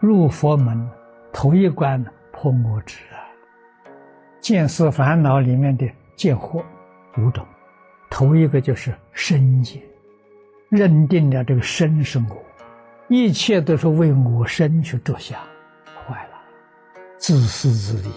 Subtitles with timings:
[0.00, 0.90] 入佛门
[1.30, 3.20] 头一关破我执啊，
[4.40, 5.86] 见思烦恼里面的
[6.16, 6.64] 见惑
[7.18, 7.46] 五种，
[8.08, 9.82] 头一个就是身见，
[10.70, 12.42] 认定了这个身是我，
[13.08, 15.38] 一切都是为我身去着想，
[16.06, 16.38] 坏了，
[17.18, 18.14] 自私自利，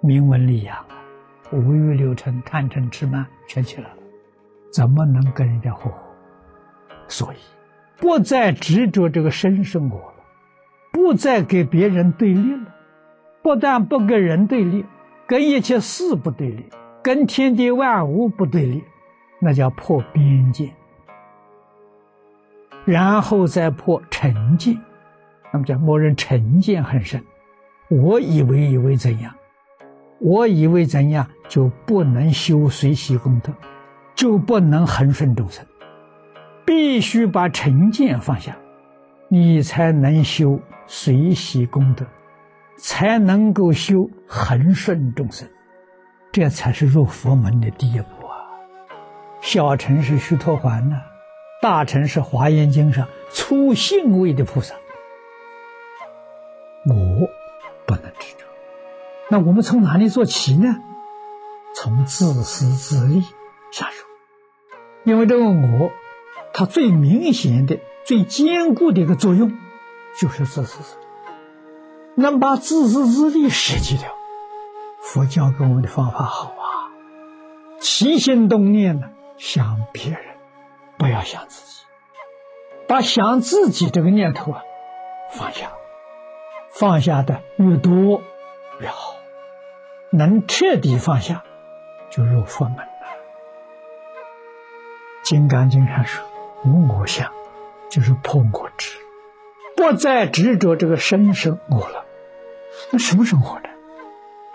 [0.00, 0.76] 名闻利养，
[1.52, 3.98] 五欲六尘、贪嗔痴慢全起来了，
[4.72, 5.98] 怎么能跟人家合伙？
[7.06, 7.36] 所以
[7.98, 10.12] 不再执着这个身是我。
[10.92, 12.60] 不再给别人对立了，
[13.42, 14.84] 不但不跟人对立，
[15.26, 16.64] 跟一切事不对立，
[17.02, 18.84] 跟天地万物不对立，
[19.40, 20.70] 那叫破边界。
[22.84, 24.78] 然后再破成见，
[25.52, 27.22] 那么叫默认成见很深。
[27.88, 29.34] 我以为以为怎样，
[30.18, 33.52] 我以为怎样就不能修随喜功德，
[34.14, 35.64] 就不能恒顺众生，
[36.64, 38.56] 必须把成见放下，
[39.32, 40.60] 你才能修。
[40.86, 42.04] 随喜功德，
[42.76, 45.48] 才能够修恒顺众生，
[46.30, 48.44] 这才是入佛门的第一步啊！
[49.40, 51.00] 小乘是须陀洹呢，
[51.62, 54.74] 大乘是华严经上粗性位的菩萨。
[56.84, 56.94] 我
[57.86, 58.44] 不能执着，
[59.30, 60.76] 那我们从哪里做起呢？
[61.74, 63.22] 从自私自利
[63.70, 64.04] 下手，
[65.04, 65.90] 因为这个我，
[66.52, 67.78] 它最明显的、
[68.12, 69.56] 最坚固的一个作用。
[70.20, 70.98] 就是自私，
[72.14, 74.14] 能把自私自利舍弃掉。
[75.00, 76.92] 佛教给我们的方法好啊，
[77.80, 80.20] 起心动念呢，想别人，
[80.98, 81.86] 不要想自己，
[82.86, 84.60] 把想自己这个念头啊
[85.32, 85.72] 放下，
[86.68, 88.20] 放下的越多
[88.80, 89.14] 越好，
[90.10, 91.42] 能彻底放下，
[92.10, 92.84] 就入佛门了。
[95.24, 96.22] 《金刚经》上说
[96.66, 97.32] ：“无我相，
[97.92, 98.96] 就是破我执。”
[99.76, 102.04] 不再执着这个生生我了，
[102.90, 103.68] 那什么生活呢？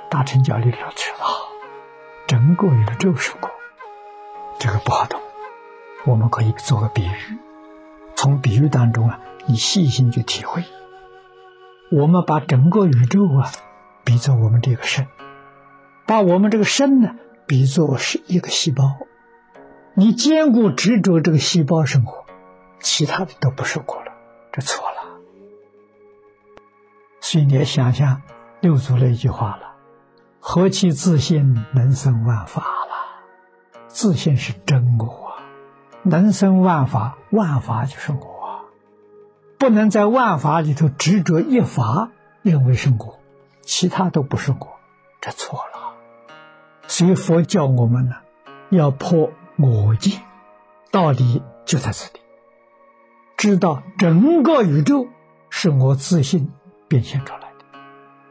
[0.09, 1.27] 大乘教里头知道，
[2.27, 3.49] 整个宇宙是我，
[4.57, 5.19] 这个不好懂。
[6.05, 7.37] 我们可以做个比喻，
[8.15, 10.63] 从比喻当中啊，你细心去体会。
[11.91, 13.51] 我们把整个宇宙啊，
[14.05, 15.07] 比作我们这个身，
[16.05, 17.15] 把我们这个身呢，
[17.45, 18.97] 比作是一个细胞。
[19.95, 22.25] 你坚固执着这个细胞生活，
[22.79, 24.11] 其他的都不是我了，
[24.51, 24.97] 这错了。
[27.19, 28.21] 所以你要想想
[28.61, 29.75] 六祖那一句话了
[30.39, 32.97] ：“何其自信，能生万法了。”
[33.89, 35.33] 自信是真我，
[36.03, 38.65] 能生万法，万法就是我，
[39.57, 42.11] 不能在万法里头执着一法，
[42.43, 43.19] 认为是我，
[43.61, 44.77] 其他都不是我，
[45.19, 45.95] 这错了。
[46.87, 48.17] 所以佛教我们呢，
[48.69, 50.21] 要破我见，
[50.91, 52.21] 道理就在这里，
[53.37, 55.07] 知道整个宇宙
[55.49, 56.51] 是我自信。
[56.89, 57.65] 变现出来的，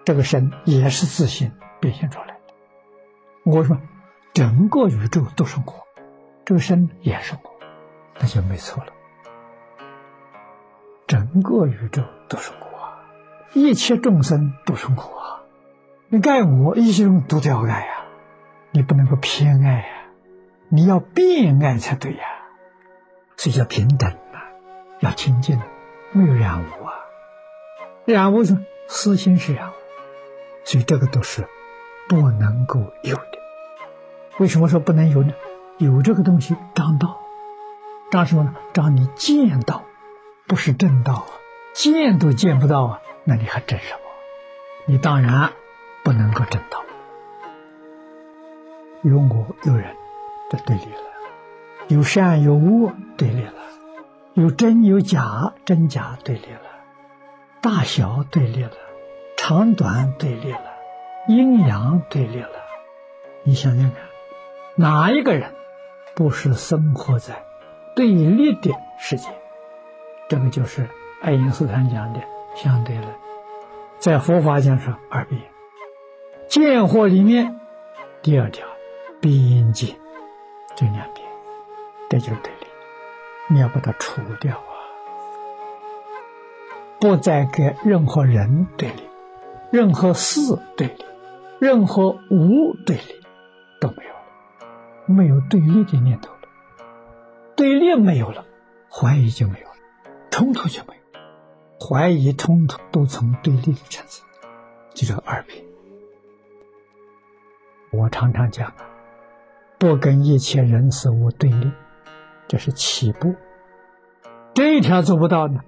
[0.07, 2.55] 这个身也是自信变现出来的。
[3.45, 3.77] 我说，
[4.33, 5.87] 整个宇宙都是我，
[6.47, 7.51] 这个身也是我，
[8.19, 8.95] 那就没错了。
[11.07, 12.67] 整个宇宙都是我，
[13.53, 15.41] 一切众生都是我，
[16.09, 18.07] 你爱我，一切众都要爱呀，
[18.71, 19.87] 你不能够偏爱呀，
[20.71, 22.25] 你要变爱才对呀，
[23.37, 24.17] 所以叫平等，
[25.01, 25.61] 要清净，
[26.13, 26.93] 没有染污啊。
[28.05, 28.57] 染污是
[28.89, 29.73] 私心是染污，
[30.65, 31.47] 所以这个都是
[32.09, 33.39] 不能够有的。
[34.39, 35.33] 为什么说不能有呢？
[35.79, 37.21] 有这个东西障道，
[38.11, 38.55] 障什么呢？
[38.73, 39.85] 障你见到，
[40.47, 41.29] 不是正道啊！
[41.75, 44.01] 见都见不到啊，那你还证什么？
[44.87, 45.53] 你当然
[46.05, 46.83] 不能够正道。
[49.03, 49.95] 有我有人，
[50.51, 51.01] 这对立了；
[51.89, 53.53] 有善有恶，对立了；
[54.37, 56.61] 有真有假，真假对立了。
[57.63, 58.71] 大小对立了，
[59.39, 60.61] 长短对立了，
[61.27, 62.51] 阴阳对立了。
[63.45, 64.03] 你想想看，
[64.75, 65.55] 哪一个人
[66.15, 67.47] 不是生活在
[67.95, 69.31] 对立的世界？
[70.29, 70.87] 这个就是
[71.23, 72.21] 爱因斯坦讲的
[72.55, 73.09] 相对论，
[73.99, 75.41] 在佛法讲是二边。
[76.47, 77.59] 见惑里面
[78.21, 78.67] 第二条
[79.19, 79.97] 边界，
[80.77, 81.27] 这两边，
[82.11, 82.67] 这就是对立，
[83.49, 84.63] 你要把它除掉啊。
[86.99, 89.03] 不再跟任何人对立，
[89.71, 90.41] 任何事
[90.77, 91.05] 对立，
[91.61, 93.21] 任何无对立
[93.81, 94.21] 都没有了，
[95.07, 96.41] 没有对立的念头了，
[97.55, 98.45] 对立没有了，
[98.91, 99.75] 怀疑就没有了，
[100.31, 101.27] 冲突就没有了，
[101.79, 104.25] 怀疑冲突都从对立里产生，
[104.95, 105.63] 就叫二品。
[107.93, 108.89] 我常常讲啊，
[109.79, 111.71] 不跟一切人事物对立，
[112.49, 113.35] 这是起步，
[114.55, 115.61] 这一条做不到呢。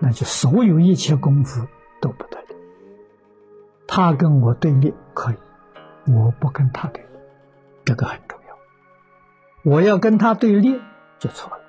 [0.00, 1.66] 那就所有一切功夫
[2.00, 2.54] 都不对的。
[3.86, 5.36] 他跟我对立可以，
[6.10, 7.08] 我不跟他对立，
[7.84, 9.72] 这个很重要。
[9.72, 10.80] 我要跟他对立
[11.18, 11.62] 就错了，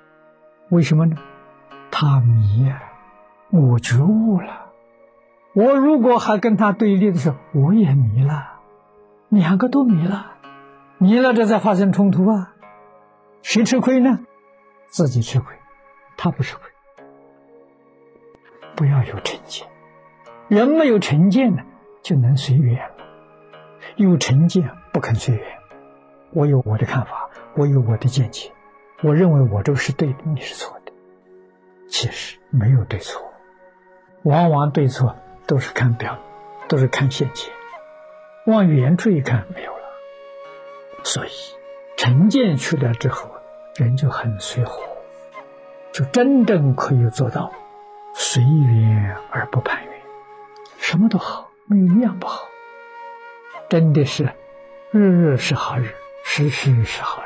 [0.70, 1.16] 为什么呢？
[1.90, 2.82] 他迷啊，
[3.50, 4.66] 我觉悟了。
[5.54, 8.58] 我如果还跟他对立的时候，我也迷了，
[9.30, 10.32] 两个都迷了，
[10.98, 12.52] 迷了这才发生冲突啊。
[13.40, 14.18] 谁吃亏呢？
[14.88, 15.54] 自己吃亏，
[16.16, 16.70] 他不吃亏。
[18.74, 19.66] 不要有成见，
[20.48, 21.62] 人没有成见呢，
[22.02, 22.94] 就能随缘了。
[23.96, 25.44] 有成见不肯随缘，
[26.32, 28.52] 我有我的看法，我有我的见解，
[29.02, 30.92] 我认为我这是对的，你是错的。
[31.88, 33.22] 其实没有对错，
[34.24, 35.16] 往往对错
[35.46, 36.18] 都是看表，
[36.68, 37.54] 都是看现前，
[38.46, 39.84] 往远处一看没有了。
[41.02, 41.30] 所以
[41.96, 43.35] 成见去了之后。
[43.78, 44.80] 人就很随和，
[45.92, 47.52] 就真正可以做到
[48.14, 49.92] 随缘而不攀缘，
[50.78, 52.48] 什么都好，没有一样不好。
[53.68, 54.32] 真的是
[54.90, 55.94] 日日是好日，
[56.24, 57.22] 时时是好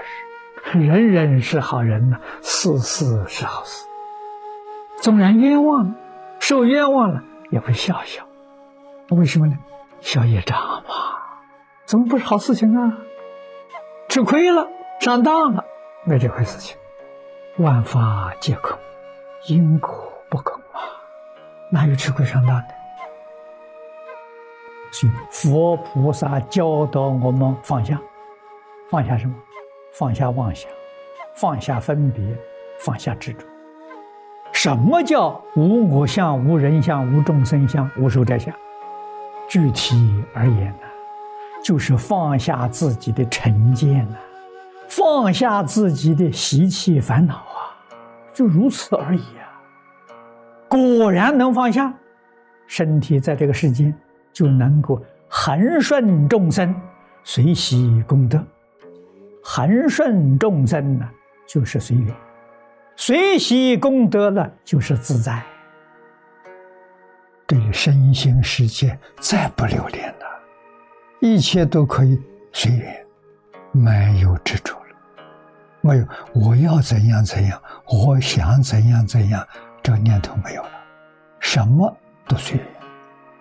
[0.72, 3.86] 日，人人是好人呐，事事是好事。
[5.00, 5.94] 纵然冤枉，
[6.40, 8.26] 受冤枉了也会笑笑，
[9.10, 9.56] 为什么呢？
[10.00, 10.82] 小业障嘛，
[11.84, 12.98] 怎么不是好事情啊？
[14.08, 14.66] 吃亏了，
[15.00, 15.64] 上当了。
[16.04, 16.76] 没这回事情，
[17.58, 18.76] 万法皆空，
[19.46, 19.90] 因果
[20.30, 20.80] 不空啊，
[21.70, 22.68] 哪有吃亏上当的？
[24.92, 28.00] 所以佛菩萨教导我们放下，
[28.90, 29.34] 放下什么？
[29.92, 30.70] 放下妄想，
[31.34, 32.24] 放下分别，
[32.78, 33.44] 放下执着。
[34.52, 38.54] 什么叫无我相、无人相、无众生相、无寿者相？
[39.48, 40.86] 具体而言呢，
[41.62, 44.16] 就是放下自己的成见呢。
[44.90, 47.78] 放下自己的习气烦恼啊，
[48.34, 49.46] 就如此而已啊。
[50.68, 51.94] 果然能放下，
[52.66, 53.96] 身体在这个世间
[54.32, 56.74] 就能够恒顺众生，
[57.22, 58.44] 随喜功德。
[59.42, 61.08] 恒顺众生呢，
[61.46, 62.12] 就是随缘；
[62.96, 65.40] 随喜功德呢，就是自在。
[67.46, 70.26] 对身心世界再不留恋了，
[71.20, 72.20] 一切都可以
[72.52, 73.06] 随缘，
[73.72, 74.59] 没有执。
[75.90, 79.44] 没有，我要怎样怎样，我想怎样怎样，
[79.82, 80.70] 这个念头没有了，
[81.40, 81.92] 什么
[82.28, 82.66] 都随缘，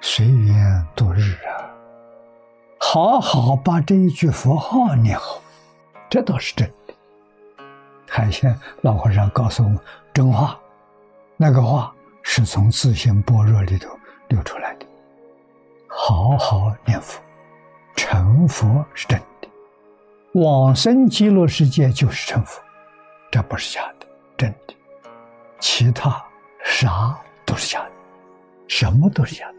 [0.01, 1.69] 随缘度日啊！
[2.80, 5.40] 好好把这一句佛号念好，
[6.10, 6.94] 这倒是真的。
[8.10, 9.78] 海鲜老和尚告诉我们
[10.12, 10.57] 真话，
[11.38, 11.94] 那个话
[12.24, 13.90] 是从自性般若里头
[14.30, 14.88] 流出来的。
[15.88, 17.22] 好好念佛，
[17.95, 19.22] 成佛是真。
[20.34, 22.62] 往生极乐世界就是成佛，
[23.31, 24.06] 这不是假的，
[24.38, 24.74] 真的。
[25.60, 26.24] 其他
[26.64, 27.92] 啥都是假的，
[28.68, 29.52] 什么都是假